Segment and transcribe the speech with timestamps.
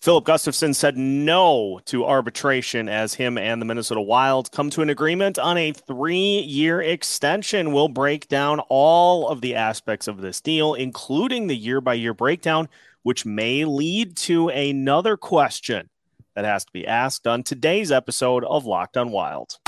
[0.00, 4.88] Filip Gustavsson said no to arbitration as him and the Minnesota Wild come to an
[4.88, 7.70] agreement on a three year extension.
[7.70, 12.14] We'll break down all of the aspects of this deal, including the year by year
[12.14, 12.70] breakdown,
[13.02, 15.90] which may lead to another question
[16.34, 19.58] that has to be asked on today's episode of Locked on Wild.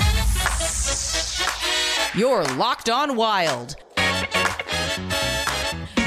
[2.14, 3.76] You're Locked on Wild,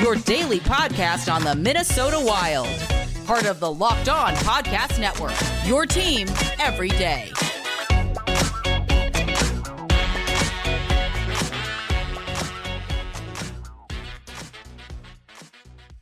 [0.02, 2.95] your daily podcast on the Minnesota Wild
[3.26, 5.34] part of the Locked On Podcast Network.
[5.66, 6.28] Your team
[6.60, 7.32] every day.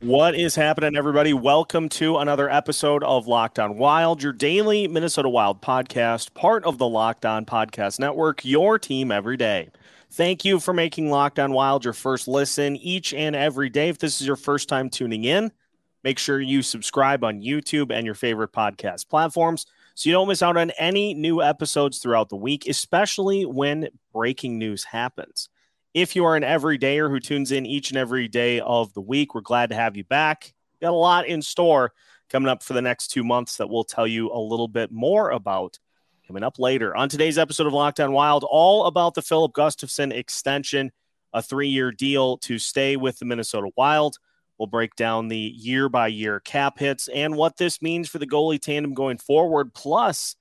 [0.00, 1.32] What is happening, everybody?
[1.32, 6.76] Welcome to another episode of Locked On Wild, your daily Minnesota Wild podcast, part of
[6.76, 9.70] the Locked On Podcast Network, your team every day.
[10.10, 13.88] Thank you for making Locked On Wild your first listen each and every day.
[13.88, 15.50] If this is your first time tuning in,
[16.04, 19.64] Make sure you subscribe on YouTube and your favorite podcast platforms
[19.94, 24.58] so you don't miss out on any new episodes throughout the week, especially when breaking
[24.58, 25.48] news happens.
[25.94, 29.34] If you are an everydayer who tunes in each and every day of the week,
[29.34, 30.52] we're glad to have you back.
[30.82, 31.92] Got a lot in store
[32.28, 35.30] coming up for the next two months that we'll tell you a little bit more
[35.30, 35.78] about
[36.26, 36.94] coming up later.
[36.94, 40.92] On today's episode of Locked on Wild, all about the Filip Gustavsson extension,
[41.32, 44.18] a three year deal to stay with the Minnesota Wild.
[44.58, 48.26] We'll break down the year by year cap hits and what this means for the
[48.26, 49.74] goalie tandem going forward.
[49.74, 50.36] Plus,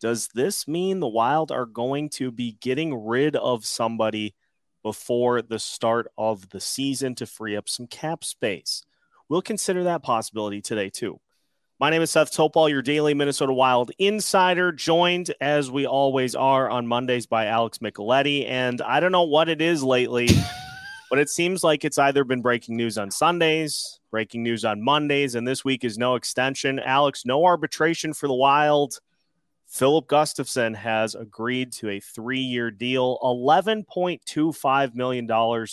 [0.00, 4.34] does this mean the Wild are going to be getting rid of somebody
[4.82, 8.84] before the start of the season to free up some cap space?
[9.28, 11.20] We'll consider that possibility today, too.
[11.78, 16.68] My name is Seth Toupal, your daily Minnesota Wild insider, joined as we always are
[16.68, 18.48] on Mondays by Alex Micheletti.
[18.48, 20.28] And I don't know what it is lately.
[21.12, 25.34] But it seems like it's either been breaking news on Sundays, breaking news on Mondays,
[25.34, 26.78] and this week is no extension.
[26.78, 28.98] Alex, no arbitration for the Wild.
[29.66, 35.66] Filip Gustavsson has agreed to a three year deal, $11.25 million,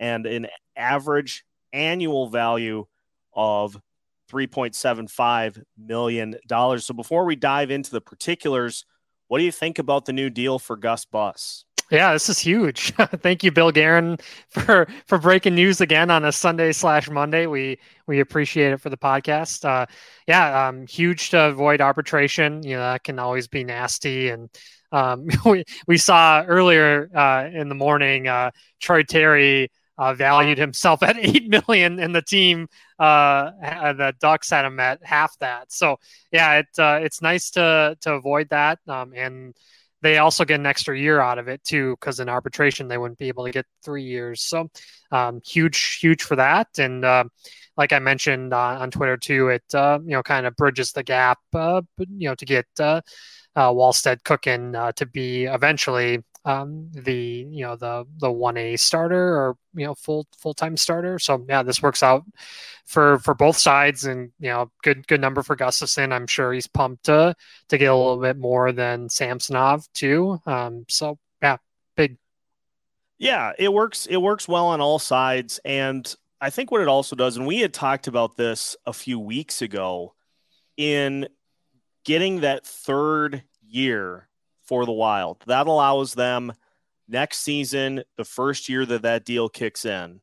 [0.00, 2.84] and an average annual value
[3.32, 3.80] of
[4.28, 6.34] $3.75 million.
[6.48, 8.84] So before we dive into the particulars,
[9.28, 11.64] what do you think about the new deal for Gus Bus?
[11.90, 12.92] Yeah, this is huge.
[13.22, 14.18] Thank you, Bill Guerin,
[14.48, 17.46] for for breaking news again on a Sunday slash Monday.
[17.46, 19.64] We we appreciate it for the podcast.
[19.64, 19.86] Uh,
[20.28, 22.62] yeah, um, huge to avoid arbitration.
[22.62, 24.48] You know that can always be nasty, and
[24.92, 31.02] um, we we saw earlier uh, in the morning uh, Troy Terry uh, valued himself
[31.02, 32.68] at eight million, and the team
[33.00, 33.50] uh,
[33.94, 35.72] the Ducks had him at half that.
[35.72, 35.96] So
[36.30, 39.54] yeah, it uh, it's nice to to avoid that, um, and
[40.02, 43.18] they also get an extra year out of it too because in arbitration they wouldn't
[43.18, 44.42] be able to get three years.
[44.42, 44.70] So
[45.12, 46.68] um, huge huge for that.
[46.78, 47.24] And uh,
[47.80, 51.02] like i mentioned uh, on twitter too it uh, you know kind of bridges the
[51.02, 53.00] gap uh, you know to get uh,
[53.56, 59.36] uh, Wallstedt cooking to be eventually um, the you know the the one A starter
[59.36, 61.18] or you know full full time starter.
[61.18, 62.24] So yeah, this works out
[62.86, 66.12] for for both sides, and you know good good number for Gustavsson.
[66.12, 67.34] I'm sure he's pumped to
[67.68, 70.40] to get a little bit more than Samsonov too.
[70.46, 71.58] Um, so yeah,
[71.96, 72.16] big.
[73.18, 74.06] Yeah, it works.
[74.06, 77.58] It works well on all sides, and I think what it also does, and we
[77.60, 80.14] had talked about this a few weeks ago,
[80.78, 81.28] in
[82.04, 84.29] getting that third year
[84.70, 85.42] for the Wild.
[85.48, 86.52] That allows them
[87.08, 90.20] next season, the first year that that deal kicks in.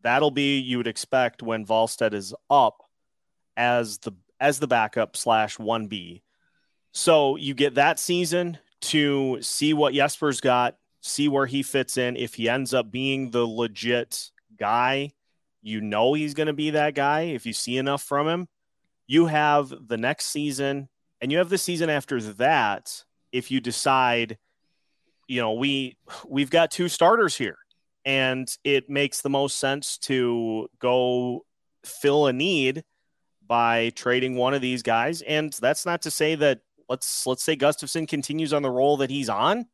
[0.00, 2.78] That'll be you would expect when Wallstedt is up
[3.58, 6.22] as the as the backup slash one B.
[6.92, 8.56] So you get that season
[8.92, 12.16] to see what Jesper's got, see where he fits in.
[12.16, 15.12] If he ends up being the legit guy,
[15.60, 17.24] you know he's going to be that guy.
[17.34, 18.48] If you see enough from him,
[19.06, 20.88] you have the next season,
[21.20, 24.38] and you have the season after that if you decide,
[25.28, 25.96] you know, we
[26.28, 27.58] we've got two starters here
[28.04, 31.44] and it makes the most sense to go
[31.84, 32.84] fill a need
[33.46, 35.22] by trading one of these guys.
[35.22, 39.10] And that's not to say that let's let's say Gustavsson continues on the role that
[39.10, 39.66] he's on.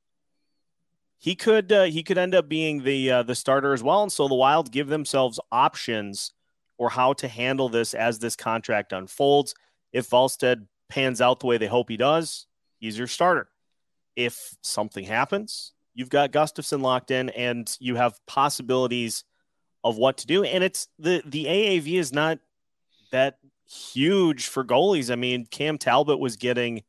[1.18, 4.12] He could uh, he could end up being the uh, the starter as well, and
[4.12, 6.32] so the Wild give themselves options
[6.78, 9.54] or how to handle this as this contract unfolds.
[9.92, 12.45] If Wallstedt pans out the way they hope he does,
[12.78, 13.48] he's your starter.
[14.14, 19.24] If something happens, you've got Gustavsson locked in and you have possibilities
[19.84, 20.44] of what to do.
[20.44, 22.38] And it's the the AAV is not
[23.12, 23.38] that
[23.68, 25.10] huge for goalies.
[25.10, 26.82] I mean, Cam Talbot was getting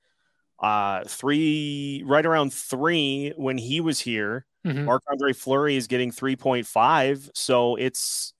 [0.59, 4.45] uh three right around three when he was here.
[4.65, 4.85] Mm-hmm.
[4.85, 7.29] Marc Andre Fleury is getting 3.5.
[7.33, 8.33] So it's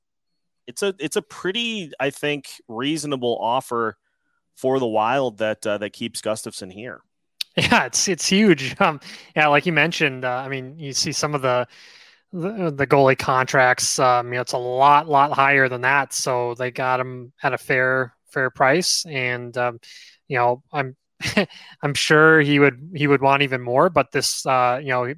[0.66, 3.98] it's a it's a pretty, I think, reasonable offer
[4.56, 7.02] for the Wild that uh, that keeps Gustavsson here.
[7.58, 8.76] Yeah, it's it's huge.
[8.82, 9.00] Um,
[9.36, 11.68] yeah, like you mentioned, uh, I mean, you see some of the
[12.34, 14.00] the, the goalie contracts.
[14.00, 16.14] Um, you know, it's a lot lot higher than that.
[16.14, 19.80] So they got him at a fair fair price, and um,
[20.28, 20.96] you know, I'm
[21.84, 23.90] I'm sure he would he would want even more.
[23.90, 25.16] But this, uh, you know, he,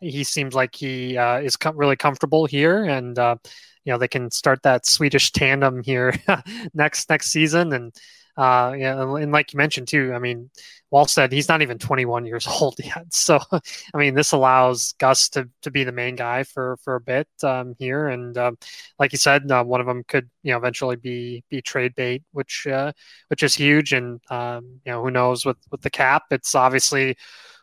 [0.00, 3.36] he seems like he uh, is com- really comfortable here, and uh,
[3.84, 6.14] you know, they can start that Swedish tandem here
[6.74, 7.94] next next season, and
[8.36, 10.50] uh, yeah, and like you mentioned too, I mean,
[10.92, 13.12] Wallstedt, he's not even 21 years old yet.
[13.12, 17.00] So, I mean, this allows Gus to, to be the main guy for, for a
[17.00, 18.08] bit um, here.
[18.08, 18.58] And um,
[18.98, 22.24] like you said, uh, one of them could, you know, eventually be, be trade bait,
[22.32, 22.92] which, uh,
[23.28, 23.92] which is huge.
[23.92, 27.16] And, um, you know, who knows with, with the cap, it's obviously,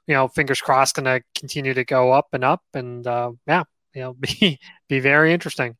[0.08, 3.64] you know, fingers crossed going to continue to go up and up and, uh, yeah,
[3.94, 5.76] you know, be, be very interesting.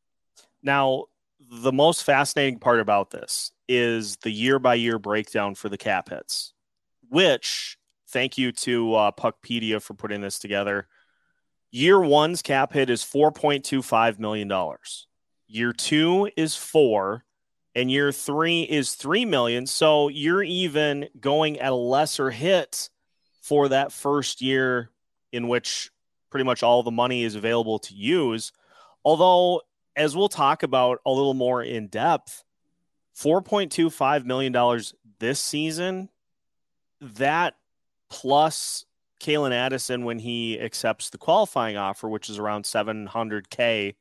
[0.62, 1.04] Now,
[1.50, 6.10] the most fascinating part about this is the year by year breakdown for the cap
[6.10, 6.52] hits
[7.10, 7.78] which
[8.08, 10.88] thank you to uh, Puckpedia for putting this together.
[11.70, 14.50] Year one's cap hit is $4.25 million.
[15.46, 17.24] Year two is four,
[17.74, 19.66] and year three is three million.
[19.66, 22.90] So you're even going at a lesser hit
[23.42, 24.90] for that first year
[25.32, 25.90] in which
[26.30, 28.52] pretty much all the money is available to use.
[29.04, 29.62] Although,
[29.96, 32.44] as we'll talk about a little more in depth,
[33.16, 34.82] $4.25 million
[35.18, 36.08] this season
[37.00, 37.54] that
[38.10, 38.84] plus
[39.20, 43.94] Calen Addison when he accepts the qualifying offer, which is around 700K,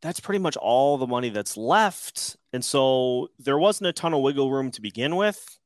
[0.00, 2.36] that's pretty much all the money that's left.
[2.52, 5.58] And so there wasn't a ton of wiggle room to begin with.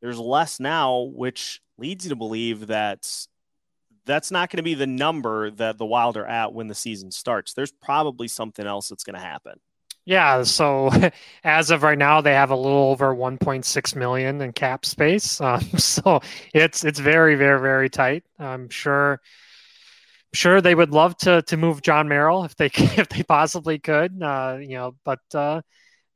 [0.00, 3.26] There's less now, which leads you to believe that
[4.06, 7.10] that's not going to be the number that the Wild are at when the season
[7.10, 7.52] starts.
[7.52, 9.60] There's probably something else that's going to happen.
[10.10, 10.90] Yeah, so
[11.44, 15.40] as of right now, they have a little over 1.6 million in cap space.
[15.50, 16.20] Um, so
[16.52, 18.24] it's it's very very very tight.
[18.38, 19.20] I'm sure
[20.32, 24.20] sure they would love to to move Jon Merrill if they if they possibly could.
[24.22, 25.62] Uh, you know, but uh,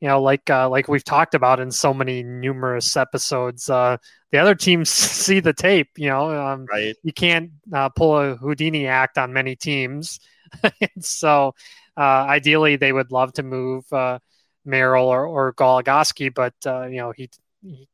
[0.01, 3.97] you know, like uh, like we've talked about in so many numerous episodes, uh,
[4.33, 5.91] the other teams see the tape.
[5.97, 6.97] You know, um, right?
[7.05, 10.21] You can't uh, pull a Houdini act on many teams,
[11.01, 11.55] so
[12.03, 14.19] ideally, they would love to move uh,
[14.65, 17.31] Merrill or, or Goligoski, but uh, you know he,
[17.63, 17.89] he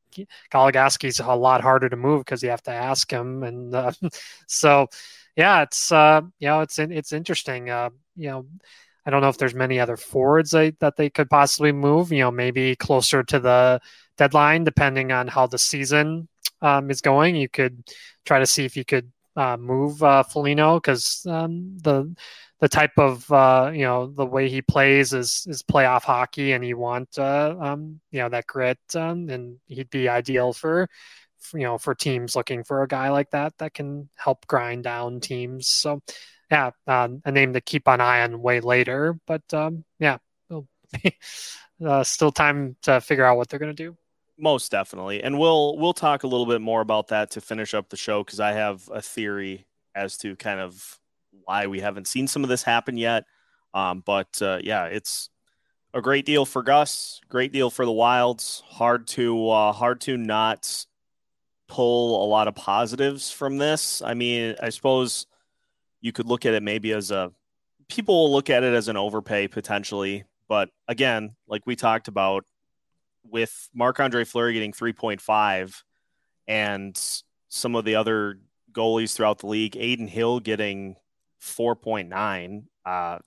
[0.52, 3.92] Goligoski's a lot harder to move because you have to ask him, and uh,
[4.46, 4.88] so
[5.36, 7.70] yeah, it's uh, you know it's it's interesting.
[7.70, 8.46] Uh, you know,
[9.06, 12.12] I don't know if there's many other forwards they, that they could possibly move.
[12.12, 13.80] You know, maybe closer to the
[14.16, 16.28] deadline, depending on how the season
[16.62, 17.36] um, is going.
[17.36, 17.84] You could
[18.24, 22.14] try to see if you could uh, move uh, Foligno because um, the
[22.60, 26.64] the type of uh, you know the way he plays is is playoff hockey, and
[26.64, 30.88] you want uh, um, you know that grit, um, and he'd be ideal for,
[31.54, 35.20] you know for teams looking for a guy like that that can help grind down
[35.20, 35.68] teams.
[35.68, 36.02] So
[36.50, 40.18] yeah, uh, a name to keep an eye on way later, but um, yeah,
[41.84, 43.96] uh, still time to figure out what they're to do.
[44.38, 47.88] Most definitely, and we'll we'll talk a little bit more about that to finish up
[47.88, 50.99] the show because I have a theory as to kind of
[51.66, 53.24] we haven't seen some of this happen yet.
[53.74, 55.30] Um, but uh, yeah, it's
[55.94, 58.62] a great deal for Gus, great deal for the Wilds.
[58.66, 60.86] Hard to uh, hard to not
[61.68, 64.02] pull a lot of positives from this.
[64.02, 65.26] I mean, I suppose
[66.00, 67.32] you could look at it maybe as a
[67.88, 72.44] people will look at it as an overpay potentially, but again, like we talked about
[73.24, 75.82] with Marc Andre Fleury getting 3.5
[76.48, 77.00] and
[77.48, 78.38] some of the other
[78.72, 80.96] goalies throughout the league, Adin Hill getting
[81.42, 82.64] 4.9.
[82.84, 83.18] Uh,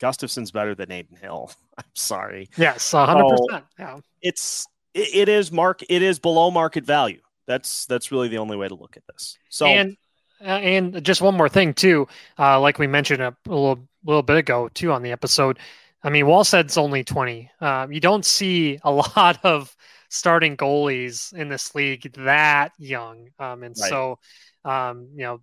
[0.00, 1.50] Gustavsson's better than Adin Hill.
[1.78, 2.48] I'm sorry.
[2.56, 3.36] Yes, 100%.
[3.48, 3.98] So yeah.
[4.22, 7.20] It's it, it is mark it is below market value.
[7.46, 9.38] That's that's really the only way to look at this.
[9.48, 9.96] So and
[10.40, 12.06] uh, and just one more thing too,
[12.38, 15.58] uh, like we mentioned a, a little little bit ago too on the episode.
[16.02, 17.50] I mean, Wallstedt's only 20.
[17.60, 19.74] Uh, you don't see a lot of
[20.10, 23.90] starting goalies in this league that young, um, and right.
[23.90, 24.18] so
[24.64, 25.40] um, you know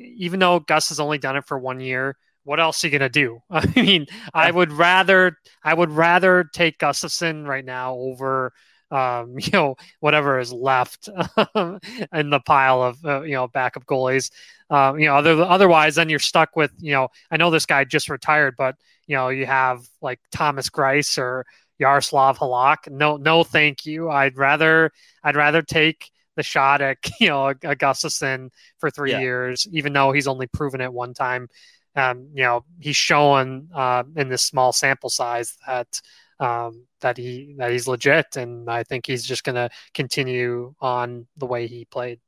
[0.00, 3.08] even though Gus has only done it for one year, what else are you gonna
[3.08, 3.40] do?
[3.50, 8.52] I mean, I would rather I would rather take Gustavsson right now over
[8.90, 14.30] um, you know whatever is left in the pile of uh, you know backup goalies.
[14.70, 17.08] Um, you know, other otherwise, then you're stuck with you know.
[17.30, 18.76] I know this guy just retired, but
[19.06, 21.44] you know you have like Thomas Greiss or
[21.78, 22.90] Yaroslav Halak.
[22.90, 24.10] No, no, thank you.
[24.10, 24.92] I'd rather
[25.24, 29.20] I'd rather take the shot at you know Augustusson for three yeah.
[29.20, 31.48] years, even though he's only proven it one time.
[31.96, 36.00] Um, you know, he's shown uh, in this small sample size that
[36.38, 41.26] um, that he that he's legit, and I think he's just going to continue on
[41.36, 42.20] the way he played.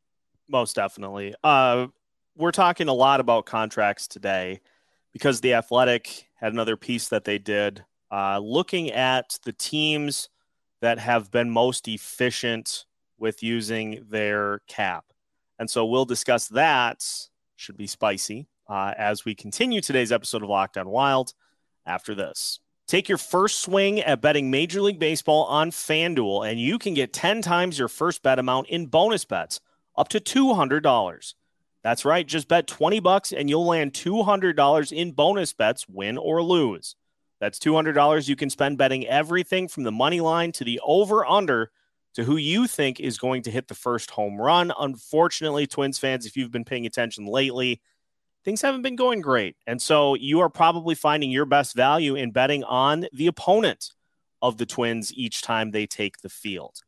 [0.49, 1.35] Most definitely.
[1.43, 1.87] Uh,
[2.37, 4.61] we're talking a lot about contracts today
[5.13, 10.29] because the Athletic had another piece that they did uh, looking at the teams
[10.83, 12.85] that have been most efficient
[13.23, 15.05] with using their cap.
[15.59, 17.03] And so we'll discuss that.
[17.57, 21.33] Should be spicy uh, as we continue today's episode of Locked on Wild
[21.87, 22.59] after this.
[22.89, 27.13] Take your first swing at betting Major League Baseball on FanDuel, and you can get
[27.13, 29.61] 10 times your first bet amount in bonus bets
[29.97, 31.35] up to $200.
[31.85, 36.43] That's right, just bet 20 bucks and you'll land $200 in bonus bets, win or
[36.43, 36.97] lose.
[37.41, 41.71] That's $200 you can spend betting everything from the money line to the over under
[42.15, 44.73] to who you think is going to hit the first home run.
[44.79, 47.81] Unfortunately, Twins fans, if you've been paying attention lately,
[48.45, 49.57] things haven't been going great.
[49.67, 53.93] And so you are probably finding your best value in betting on the opponent
[54.41, 56.81] of the Twins each time they take the field.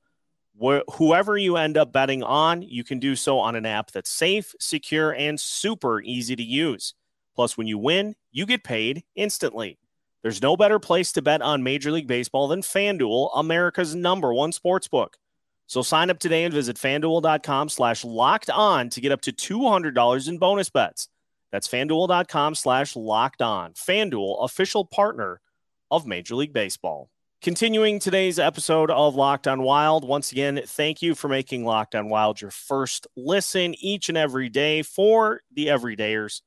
[0.61, 4.11] Wh- whoever you end up betting on, you can do so on an app that's
[4.11, 6.95] safe, secure, and super easy to use.
[7.35, 9.79] Plus, when you win, you get paid instantly.
[10.25, 14.53] There's no better place to bet on Major League Baseball than FanDuel, America's number one
[14.53, 15.19] sports book.
[15.67, 20.27] So sign up today and visit fanduel.com slash locked on to get up to $200
[20.27, 21.09] in bonus bets.
[21.53, 23.75] That's fanduel.com slash locked on.
[23.75, 25.43] FanDuel, official partner
[25.91, 27.11] of Major League Baseball.
[27.43, 32.09] Continuing today's episode of Locked on Wild, once again, thank you for making Locked on
[32.09, 36.41] Wild your first listen each and every day for the everydayers.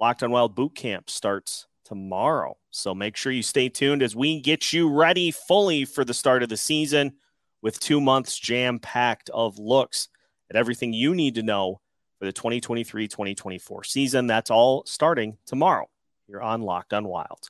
[0.00, 2.56] Locked on Wild Boot Camp starts tomorrow.
[2.70, 6.42] So make sure you stay tuned as we get you ready fully for the start
[6.42, 7.14] of the season
[7.62, 10.08] with two months jam packed of looks
[10.50, 11.80] at everything you need to know
[12.18, 14.26] for the 2023 2024 season.
[14.26, 15.88] That's all starting tomorrow
[16.26, 17.48] here on Locked on Wild.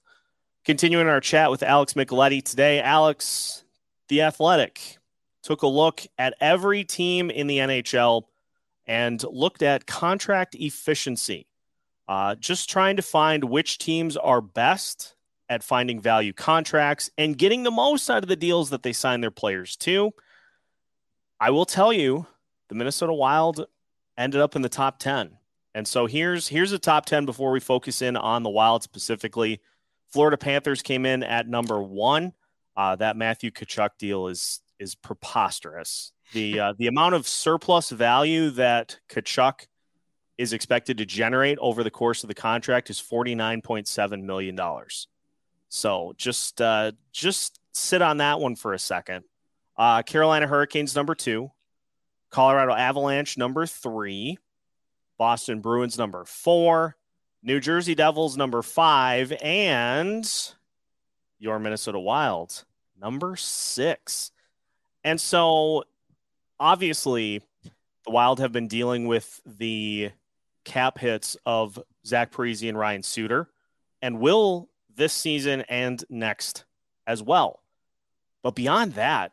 [0.64, 2.80] Continuing our chat with Alex Micheletti today.
[2.80, 3.64] Alex,
[4.08, 4.98] the athletic,
[5.42, 8.22] took a look at every team in the NHL
[8.86, 11.46] and looked at contract efficiency
[12.08, 15.14] uh, just trying to find which teams are best
[15.48, 19.20] at finding value contracts and getting the most out of the deals that they sign
[19.20, 20.12] their players to.
[21.40, 22.26] I will tell you,
[22.68, 23.66] the Minnesota Wild
[24.16, 25.36] ended up in the top 10.
[25.74, 29.60] And so here's here's the top 10 before we focus in on the Wild specifically.
[30.12, 32.32] Florida Panthers came in at number one.
[32.76, 36.12] Uh, that Matthew Tkachuk deal is is preposterous.
[36.32, 39.66] The uh, the amount of surplus value that Tkachuk
[40.36, 44.58] is expected to generate over the course of the contract is $49.7 million.
[45.68, 49.24] So just uh, just sit on that one for a second.
[49.76, 51.50] Uh, Carolina Hurricanes number two,
[52.30, 54.38] Colorado Avalanche number three,
[55.18, 56.96] Boston Bruins number four,
[57.42, 60.28] New Jersey Devils number five, and
[61.38, 62.64] your Minnesota Wild
[63.00, 64.30] number six.
[65.02, 65.84] And so
[66.58, 67.42] obviously
[68.04, 70.12] the Wild have been dealing with the
[70.64, 73.48] cap hits of Zach Parise and Ryan Suter,
[74.02, 76.64] and will this season and next
[77.06, 77.60] as well.
[78.42, 79.32] But beyond that,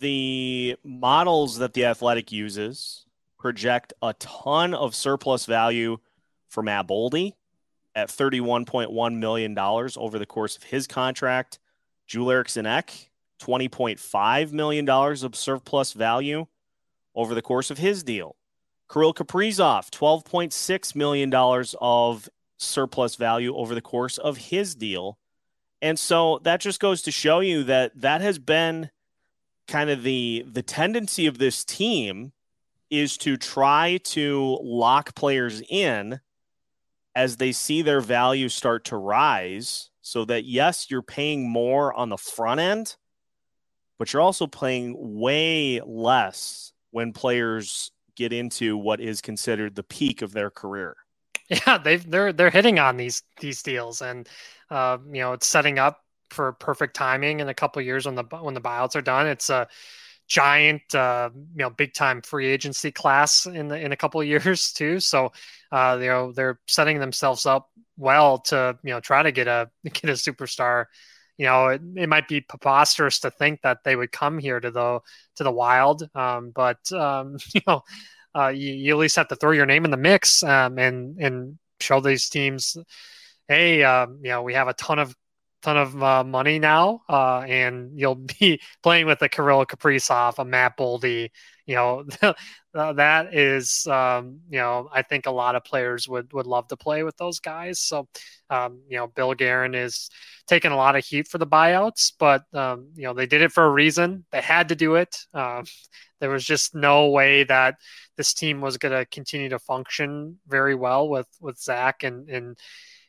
[0.00, 3.06] the models that the Athletic uses
[3.38, 5.98] project a ton of surplus value
[6.48, 7.34] for Matt Boldy
[7.94, 11.58] at $31.1 million over the course of his contract.
[12.06, 13.10] Joel Eriksson Ek,
[13.40, 16.46] $20.5 million of surplus value
[17.14, 18.36] over the course of his deal.
[18.94, 21.34] Kirill Kaprizov, $12.6 million
[21.80, 25.18] of surplus value over the course of his deal.
[25.82, 28.90] And so that just goes to show you that that has been
[29.66, 32.32] kind of the the tendency of this team
[32.88, 36.20] is to try to lock players in
[37.16, 42.10] as they see their value start to rise so that yes you're paying more on
[42.10, 42.96] the front end
[43.98, 50.22] but you're also paying way less when players get into what is considered the peak
[50.22, 50.96] of their career.
[51.48, 54.28] Yeah, they've they're they're hitting on these these deals, and
[54.70, 58.24] uh, you know it's setting up for perfect timing in a couple years when the
[58.40, 59.26] when the buyouts are done.
[59.26, 59.68] It's a
[60.26, 64.72] giant, uh, you know, big time free agency class in the, in a couple years
[64.72, 65.00] too.
[65.00, 65.32] So,
[65.70, 69.70] uh, you know, they're setting themselves up well to you know try to get a
[69.84, 70.86] get a superstar.
[71.36, 74.70] You know, it, it might be preposterous to think that they would come here to
[74.70, 75.00] the
[75.36, 77.82] to the Wild, um, but um, you know,
[78.34, 81.18] uh, you, you, at least have to throw your name in the mix um, and
[81.18, 82.76] and show these teams,
[83.48, 85.14] hey, um, you know, we have a ton of
[85.64, 90.44] ton of uh, money now, uh, and you'll be playing with a Kirill Kaprizov, a
[90.44, 91.30] Matt Boldy.
[91.66, 92.04] You know,
[92.74, 96.76] that is, um, you know, I think a lot of players would would love to
[96.76, 97.80] play with those guys.
[97.80, 98.06] So,
[98.50, 100.10] um, you know, Bill Guerin is
[100.46, 103.52] taking a lot of heat for the buyouts, but um, you know, they did it
[103.52, 104.26] for a reason.
[104.30, 105.16] They had to do it.
[105.32, 105.64] Um,
[106.20, 107.76] there was just no way that
[108.16, 112.58] this team was going to continue to function very well with with Zach and and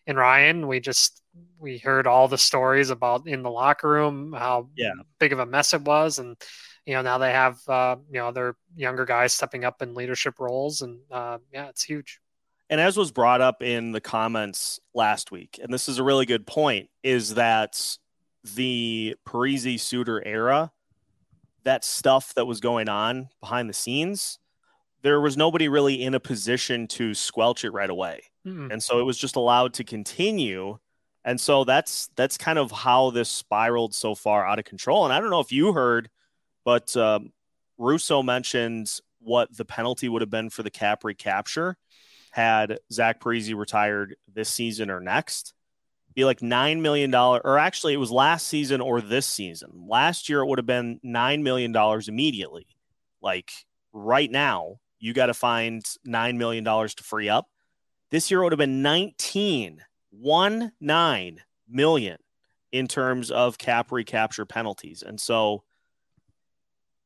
[0.07, 0.67] and Ryan.
[0.67, 1.21] We just
[1.59, 4.93] we heard all the stories about in the locker room how yeah.
[5.19, 6.35] big of a mess it was, and
[6.85, 10.39] you know now they have uh, you know their younger guys stepping up in leadership
[10.39, 12.19] roles, and uh, yeah, it's huge.
[12.69, 16.25] And as was brought up in the comments last week, and this is a really
[16.25, 17.97] good point, is that
[18.55, 20.71] the Parise Suter era,
[21.63, 24.39] that stuff that was going on behind the scenes,
[25.01, 28.21] there was nobody really in a position to squelch it right away.
[28.45, 28.71] Mm-hmm.
[28.71, 30.79] And so it was just allowed to continue.
[31.25, 35.03] And so that's that's kind of how this spiraled so far out of control.
[35.05, 36.09] And I don't know if you heard,
[36.63, 37.33] but um,
[37.79, 41.77] Russo mentioned what the penalty would have been for the cap recapture
[42.29, 45.53] had Zach Parise retired this season or next.
[46.13, 49.85] Be like nine million dollar, or actually it was last season or this season.
[49.87, 52.67] Last year it would have been nine million dollars immediately.
[53.21, 53.51] Like
[53.91, 57.49] right now, you got to find nine million dollars to free up.
[58.11, 59.81] This year it would have been 19,
[60.19, 62.17] one nine million
[62.71, 65.01] in terms of cap recapture penalties.
[65.01, 65.63] And so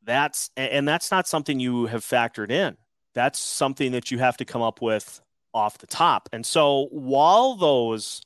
[0.04, 2.78] that's and that's not something you have factored in.
[3.14, 5.22] That's something that you have to come up with
[5.54, 6.30] off the top.
[6.32, 8.22] And so while those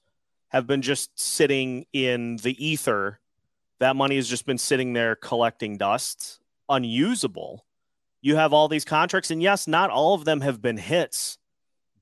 [0.50, 3.20] have been just sitting in the ether,
[3.80, 7.66] that money has just been sitting there collecting dust, unusable.
[8.22, 11.38] You have all these contracts, and yes, not all of them have been hits,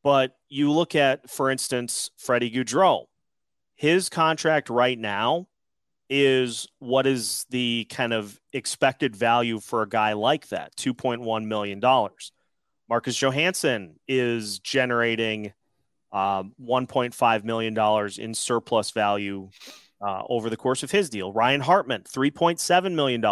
[0.04, 3.06] but you look at, for instance, Freddie Gaudreau.
[3.76, 5.48] His contract right now
[6.10, 11.82] is what is the kind of expected value for a guy like that $2.1 million.
[12.90, 15.54] Marcus Johansson is generating
[16.12, 19.50] um, $1.5 million in surplus value
[20.02, 21.32] uh, over the course of his deal.
[21.32, 23.24] Ryan Hartman, $3.7 million.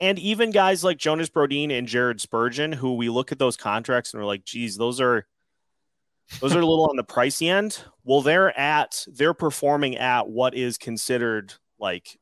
[0.00, 4.12] And even guys like Jonas Brodin and Jared Spurgeon, who we look at those contracts
[4.12, 5.26] and we're like, geez, those are
[6.38, 7.82] those are a little on the pricey end.
[8.04, 12.18] Well, they're at they're performing at what is considered like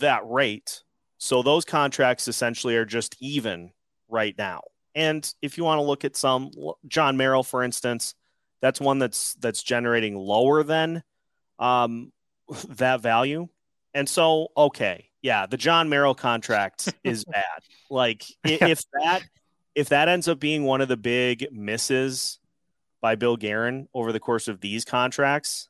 [0.00, 0.82] that rate.
[1.18, 3.72] So those contracts essentially are just even
[4.08, 4.62] right now.
[4.94, 6.50] And if you want to look at some
[6.86, 8.14] Jon Merrill, for instance,
[8.60, 11.02] that's one that's that's generating lower than
[11.58, 12.12] um,
[12.68, 13.48] that value.
[13.94, 17.62] And so, okay, yeah, the Jon Merrill contract is bad.
[17.90, 19.22] Like if that
[19.74, 22.38] if that ends up being one of the big misses
[23.00, 25.68] by Bill Guerin over the course of these contracts,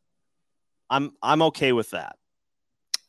[0.91, 2.17] I'm I'm okay with that.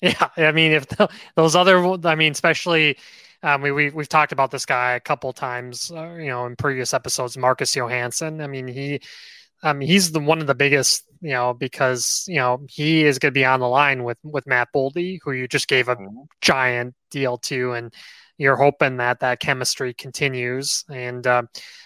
[0.01, 1.77] Yeah, I mean, if the, those other,
[2.07, 2.97] I mean, especially
[3.43, 6.55] um, we, we we've talked about this guy a couple times, uh, you know, in
[6.55, 7.37] previous episodes.
[7.37, 8.41] Marcus Johansson.
[8.41, 9.01] I mean, he,
[9.63, 13.33] um, he's the one of the biggest, you know, because you know he is going
[13.33, 16.23] to be on the line with with Matt Boldy, who you just gave a mm-hmm.
[16.41, 17.93] giant deal to, and
[18.39, 20.85] you're hoping that that chemistry continues.
[20.89, 21.43] And uh,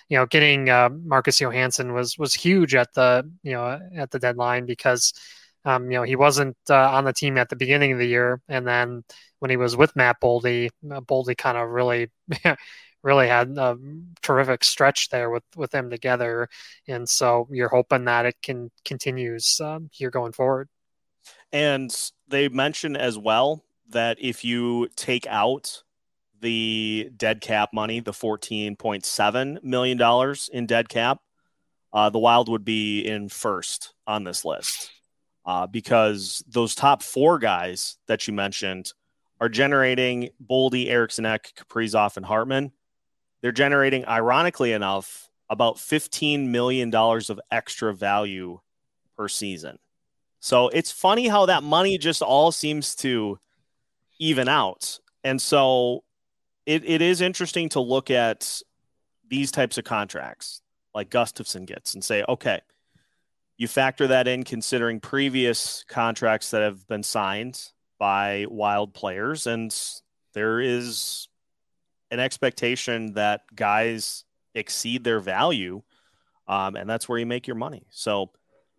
[0.07, 4.19] you know, getting uh, Marcus Johansson was was huge at the you know at the
[4.19, 5.13] deadline because
[5.65, 8.41] um, you know he wasn't uh, on the team at the beginning of the year,
[8.47, 9.03] and then
[9.39, 12.09] when he was with Matt Boldy, uh, Boldy kind of really,
[13.03, 13.77] really had a
[14.21, 16.47] terrific stretch there with with them together,
[16.87, 20.69] and so you're hoping that it can continues um, here going forward.
[21.51, 21.93] And
[22.27, 25.83] they mentioned as well that if you take out
[26.41, 31.19] the dead cap money, the $14.7 million in dead cap,
[31.93, 34.91] uh, the Wild would be in first on this list
[35.45, 38.93] uh, because those top four guys that you mentioned
[39.39, 42.71] are generating Boldy, Eriksson Ek, Kaprizov, and Hartman.
[43.41, 48.59] They're generating, ironically enough, about $15 million of extra value
[49.17, 49.77] per season.
[50.39, 53.37] So it's funny how that money just all seems to
[54.23, 54.99] even out.
[55.23, 56.03] And so
[56.65, 58.61] it, it is interesting to look at
[59.29, 60.61] these types of contracts
[60.93, 62.61] like Gustavsson gets and say, okay,
[63.57, 69.75] you factor that in considering previous contracts that have been signed by wild players and
[70.33, 71.27] there is
[72.09, 74.23] an expectation that guys
[74.55, 75.81] exceed their value
[76.47, 78.31] um, and that's where you make your money so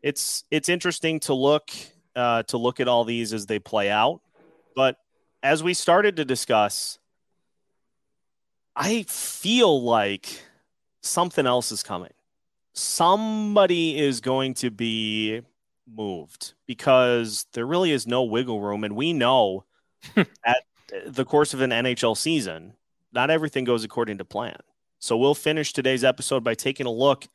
[0.02, 1.70] it's it's interesting to look
[2.16, 4.20] uh, to look at all these as they play out
[4.76, 4.98] but
[5.44, 6.98] as we started to discuss
[8.74, 10.42] i feel like
[11.02, 12.10] something else is coming
[12.74, 15.40] somebody is going to be
[15.86, 18.84] moved because there really is no wiggle room.
[18.84, 19.64] And we know
[20.16, 20.64] at
[21.06, 22.74] the course of an NHL season,
[23.12, 24.56] not everything goes according to plan.
[24.98, 27.28] So we'll finish today's episode by taking a look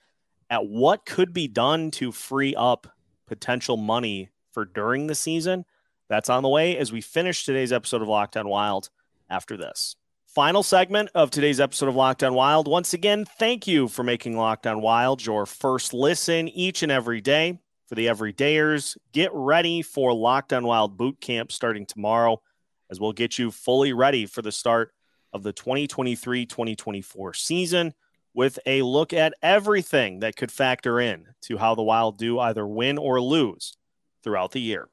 [0.49, 2.87] at what could be done to free up
[3.27, 5.65] potential money for during the season.
[6.09, 8.89] That's on the way as we finish today's episode of Locked on Wild
[9.29, 9.95] after this.
[10.25, 12.67] Final segment of today's episode of Locked on Wild.
[12.67, 17.21] Once again, thank you for making Locked on Wild your first listen each and every
[17.21, 17.59] day.
[17.87, 22.41] For the everydayers, get ready for Lockdown Wild boot camp starting tomorrow
[22.89, 24.93] as we'll get you fully ready for the start
[25.33, 27.93] of the 2023 2024 season
[28.33, 32.65] with a look at everything that could factor in to how the Wild do either
[32.65, 33.75] win or lose
[34.23, 34.89] throughout the year.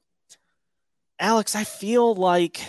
[1.18, 2.60] Alex, I feel like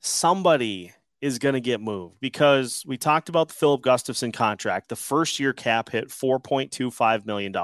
[0.00, 4.90] somebody is going to get moved because we talked about the Filip Gustavsson contract.
[4.90, 7.54] The first year cap hit $4.25 million.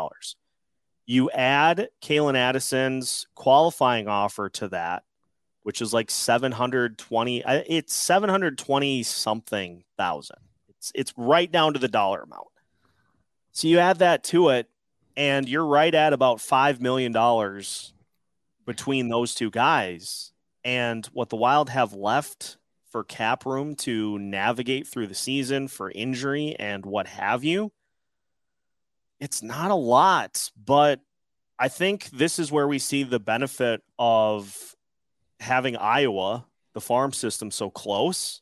[1.04, 5.02] You add Calen Addison's qualifying offer to that,
[5.62, 10.38] which is like 720, uh, it's 720 something thousand.
[10.70, 12.48] It's, it's right down to the dollar amount.
[13.52, 14.70] So you add that to it,
[15.18, 17.12] and you're right at about $5 million
[18.70, 20.30] between those two guys.
[20.62, 22.56] And what the Wild have left
[22.92, 27.72] for cap room to navigate through the season for injury and what have you,
[29.18, 30.52] it's not a lot.
[30.56, 31.00] But
[31.58, 34.76] I think this is where we see the benefit of
[35.40, 38.40] having Iowa, the farm system, so close.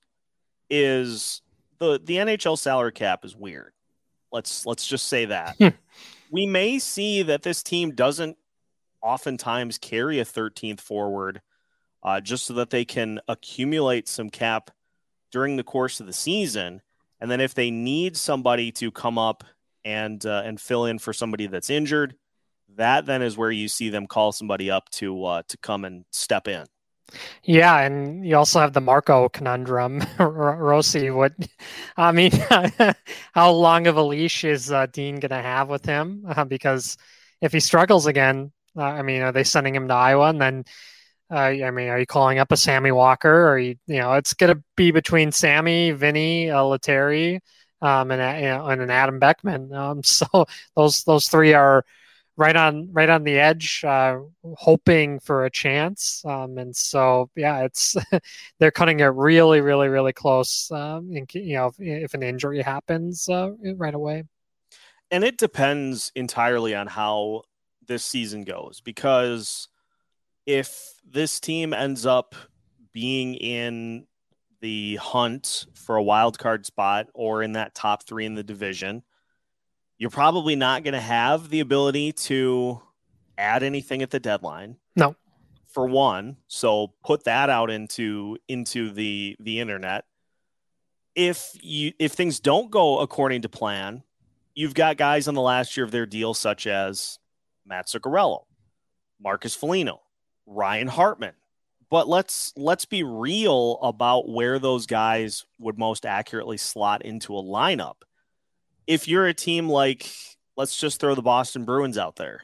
[0.69, 1.41] Is
[1.79, 3.73] the the NHL salary cap is weird.
[4.31, 5.57] Let's let's just say that.
[5.57, 5.69] Hmm.
[6.31, 8.37] we may see that this team doesn't
[9.03, 11.41] oftentimes carry a 13th forward
[12.03, 14.71] uh, just so that they can accumulate some cap
[15.33, 16.81] during the course of the season.
[17.21, 19.45] And then if they need somebody to come up
[19.85, 22.15] and uh, and fill in for somebody that's injured,
[22.77, 26.05] that then is where you see them call somebody up to uh, to come and
[26.13, 26.67] step in.
[27.43, 31.11] Yeah, and you also have the Marco conundrum, Rossi.
[31.11, 31.33] What,
[31.97, 32.33] I mean,
[33.33, 36.27] how long of a leash is uh, Dean going to have with him?
[36.29, 36.99] Uh, because
[37.41, 40.29] if he struggles again, uh, I mean, are they sending him to Iowa?
[40.31, 40.65] And then,
[41.31, 43.49] uh, I mean, are you calling up a Sammy Walker?
[43.49, 47.41] Or you, you know, it's going to be between Sammy, Vinny, uh, Lettieri,
[47.83, 49.73] um, and uh, you know, and an Adam Beckman.
[49.79, 50.27] Um, so
[50.77, 51.85] those those three are
[52.39, 54.19] right on right on the edge, uh,
[54.57, 56.23] hoping for a chance.
[56.25, 57.97] Um, and so, yeah, it's
[58.59, 60.71] they're cutting it really, really, really close.
[60.71, 64.25] Um, in, you know, if, if an injury happens uh, right away.
[65.11, 67.43] And it depends entirely on how
[67.89, 69.69] this season goes, because
[70.47, 72.37] if this team ends up
[72.93, 74.07] being in
[74.61, 79.03] the hunt for a wild card spot or in that top three in the division
[79.99, 82.81] you're probably not going to have the ability to
[83.37, 84.77] add anything at the deadline.
[84.97, 85.17] No.
[85.67, 90.05] For one, so put that out into into the the internet.
[91.15, 94.03] If you if things don't go according to plan,
[94.55, 97.19] you've got guys on the last year of their deal such as
[97.69, 98.45] Matt Zuccarello,
[99.21, 100.01] Marcus Foligno,
[100.47, 101.35] Ryan Hartman.
[101.91, 107.43] But let's let's be real about where those guys would most accurately slot into a
[107.43, 108.03] lineup
[108.89, 110.11] if you're a team like,
[110.57, 112.41] let's just throw the Boston Bruins out there,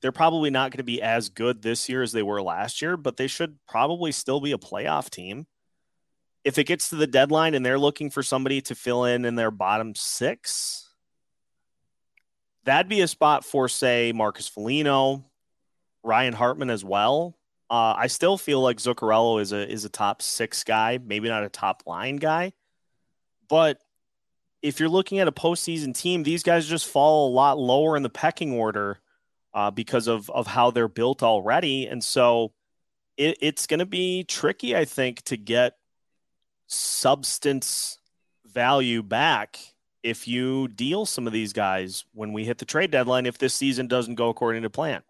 [0.00, 2.96] they're probably not going to be as good this year as they were last year,
[2.96, 5.46] but they should probably still be a playoff team.
[6.44, 9.34] If it gets to the deadline and they're looking for somebody to fill in in
[9.34, 10.89] their bottom six,
[12.64, 15.24] that'd be a spot for, say, Marcus Foligno,
[16.02, 17.36] Ryan Hartman as well.
[17.70, 21.44] Uh, I still feel like Zuccarello is a is a top six guy, maybe not
[21.44, 22.52] a top line guy,
[23.48, 23.78] but
[24.60, 28.02] if you're looking at a postseason team, these guys just fall a lot lower in
[28.02, 28.98] the pecking order
[29.54, 32.52] uh, because of of how they're built already, and so
[33.16, 35.76] it, it's going to be tricky, I think, to get
[36.66, 37.98] substance
[38.46, 39.58] value back
[40.02, 43.26] if you deal some of these guys when we hit the trade deadline.
[43.26, 45.02] If this season doesn't go according to plan.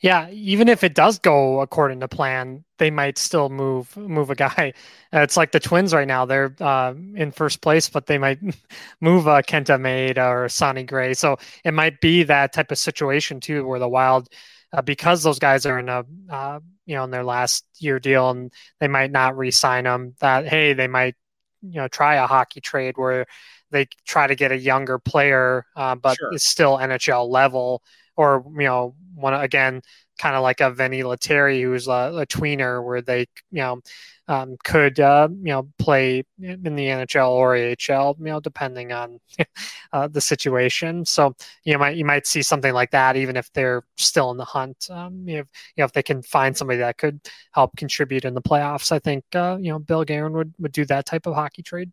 [0.00, 4.34] Yeah, even if it does go according to plan, they might still move move a
[4.34, 4.74] guy.
[5.12, 8.38] Uh, it's like the Twins right now; they're uh, in first place, but they might
[9.00, 11.14] move a Kenta Maeda or Sonny Gray.
[11.14, 14.28] So it might be that type of situation too, where the Wild,
[14.72, 18.30] uh, because those guys are in a uh, you know in their last year deal,
[18.30, 20.14] and they might not re-sign them.
[20.20, 21.14] That hey, they might
[21.62, 23.26] you know try a hockey trade where
[23.74, 26.32] they try to get a younger player, uh, but sure.
[26.32, 27.82] it's still NHL level
[28.16, 29.82] or you know one again
[30.18, 33.80] kind of like a Vinny Lettieri who's a, a, tweener where they you know
[34.28, 39.20] um, could uh, you know play in the NHL or AHL, you know, depending on
[39.92, 41.04] uh, the situation.
[41.04, 41.34] So
[41.64, 44.88] you might you might see something like that, even if they're still in the hunt.
[44.90, 47.20] Um, if you know if they can find somebody that could
[47.52, 50.84] help contribute in the playoffs, I think uh, you know Bill Guerin would would do
[50.86, 51.92] that type of hockey trade.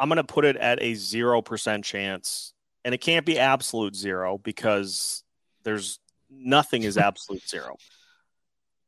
[0.00, 3.94] I'm going to put it at a zero percent chance, and it can't be absolute
[3.94, 5.22] zero because
[5.62, 7.76] there's nothing is absolute zero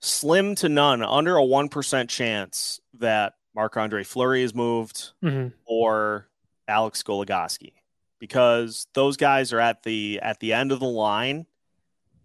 [0.03, 5.49] slim to none, under a 1% chance that Marc Andre Fleury is moved mm-hmm.
[5.65, 6.29] or
[6.69, 7.73] Alex Goligoski
[8.19, 11.47] because those guys are at the at the end of the line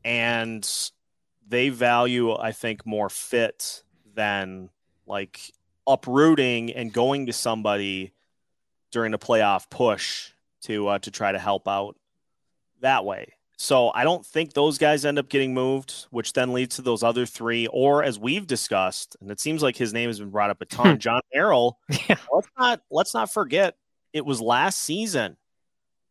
[0.04, 0.68] and
[1.48, 4.70] they value I think more fit than
[5.06, 5.52] like
[5.86, 8.14] uprooting and going to somebody
[8.92, 11.96] during the playoff push to uh, to try to help out
[12.82, 13.34] that way.
[13.60, 17.02] So I don't think those guys end up getting moved, which then leads to those
[17.02, 17.66] other three.
[17.68, 20.66] Or as we've discussed, and it seems like his name has been brought up a
[20.66, 21.80] ton, John Jon Merrill.
[22.08, 22.18] Yeah.
[22.32, 23.76] Let's not let's not forget
[24.14, 25.38] it was last season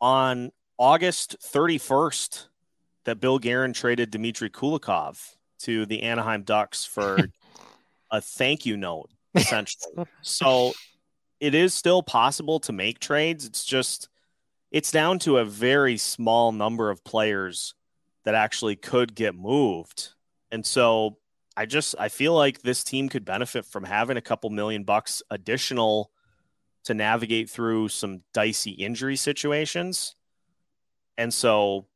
[0.00, 2.48] on August 31st
[3.04, 7.18] that Bill Guerin traded Dmitry Kulikov to the Anaheim Ducks for
[8.10, 10.04] a thank you note, essentially.
[10.22, 10.72] so
[11.40, 13.44] it is still possible to make trades.
[13.44, 14.08] It's just
[14.70, 17.74] it's down to a very small number of players
[18.24, 20.10] that actually could get moved.
[20.50, 21.18] And so
[21.56, 25.22] I just I feel like this team could benefit from having a couple million bucks
[25.30, 26.10] additional
[26.84, 30.14] to navigate through some dicey injury situations.
[31.18, 31.86] And so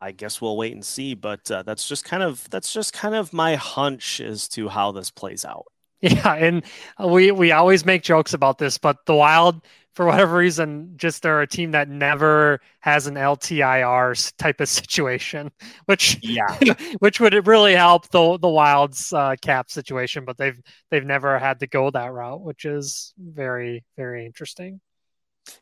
[0.00, 3.14] I guess we'll wait and see, but uh, that's just kind of that's just kind
[3.14, 5.66] of my hunch as to how this plays out.
[6.10, 6.64] Yeah, and
[6.98, 9.62] we we always make jokes about this, but the Wild
[9.94, 15.52] for whatever reason, just they're a team that never has an LTIR type of situation,
[15.84, 16.58] which yeah,
[16.98, 20.24] which would really help the the Wild's uh, cap situation.
[20.24, 20.60] But they've
[20.90, 24.80] they've never had to go that route, which is very very interesting.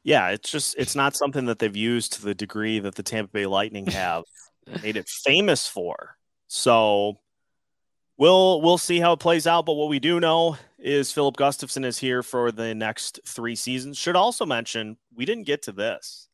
[0.03, 3.33] Yeah, it's just it's not something that they've used to the degree that the Tampa
[3.33, 4.24] Bay Lightning have
[4.83, 6.16] made it famous for.
[6.48, 7.18] So
[8.20, 9.66] we'll we'll see how it plays out.
[9.66, 13.98] But what we do know is Filip Gustavsson is here for the next three seasons.
[13.98, 16.28] Should also mention we didn't get to this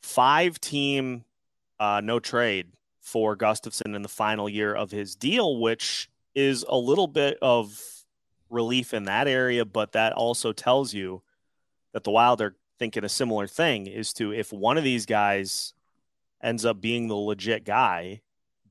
[0.00, 1.24] five team
[1.78, 2.68] uh, no trade
[3.00, 7.78] for Gustavsson in the final year of his deal, which is a little bit of
[8.48, 11.22] relief in that area, but that also tells you
[11.92, 15.74] that the Wild are thinking a similar thing is to if one of these guys
[16.42, 18.20] ends up being the legit guy,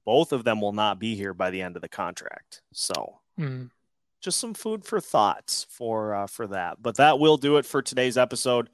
[0.05, 2.61] both of them will not be here by the end of the contract.
[2.71, 3.69] So mm
[4.23, 6.81] just some food for thoughts for uh, for that.
[6.81, 8.69] But that will do it for today's episode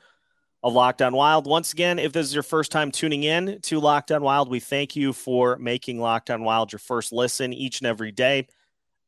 [0.61, 1.47] of Locked on Wild.
[1.47, 4.59] Once again, if this is your first time tuning in to Locked on Wild, we
[4.59, 8.47] thank you for making Locked on Wild your first listen each and every day.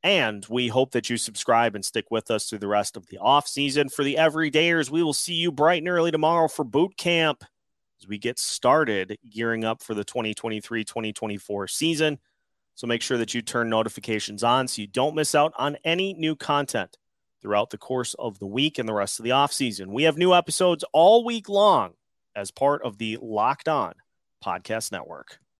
[0.03, 3.19] And we hope that you subscribe and stick with us through the rest of the
[3.19, 3.87] off season.
[3.87, 7.43] For the everydayers, we will see you bright and early tomorrow for boot camp
[8.01, 12.19] as we get started gearing up for the 2023 2024 season.
[12.75, 16.13] So make sure that you turn notifications on so you don't miss out on any
[16.13, 16.97] new content
[17.41, 19.91] throughout the course of the week and the rest of the off season.
[19.91, 21.93] We have new episodes all week long
[22.35, 23.93] as part of the Locked On
[24.43, 25.41] Podcast Network.